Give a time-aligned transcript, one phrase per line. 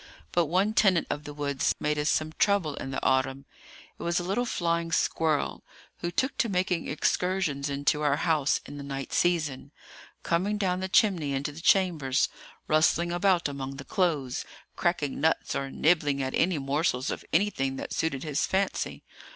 [0.31, 3.45] But one tenant of the woods made us some trouble in the autumn.
[3.99, 5.63] It was a little flying squirrel,
[5.99, 9.71] who took to making excursions into our house in the night season,
[10.23, 12.29] coming down the chimney into the chambers,
[12.67, 14.43] rustling about among the clothes,
[14.75, 19.03] cracking nuts or nibbling at any morsels of anything that suited his fancy.